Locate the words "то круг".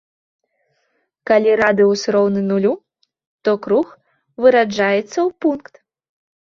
3.45-3.87